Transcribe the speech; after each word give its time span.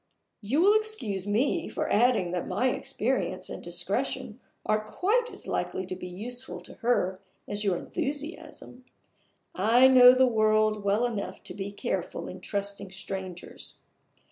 You 0.41 0.61
will 0.63 0.79
excuse 0.79 1.27
me 1.27 1.69
for 1.69 1.87
adding 1.93 2.31
that 2.31 2.47
my 2.47 2.69
experience 2.69 3.51
and 3.51 3.61
discretion 3.63 4.39
are 4.65 4.83
quite 4.83 5.29
as 5.31 5.45
likely 5.47 5.85
to 5.85 5.95
be 5.95 6.07
useful 6.07 6.59
to 6.61 6.73
her 6.81 7.19
as 7.47 7.63
your 7.63 7.77
enthusiasm. 7.77 8.85
I 9.53 9.87
know 9.87 10.15
the 10.15 10.25
world 10.25 10.83
well 10.83 11.05
enough 11.05 11.43
to 11.43 11.53
be 11.53 11.71
careful 11.71 12.27
in 12.27 12.41
trusting 12.41 12.89
strangers. 12.89 13.77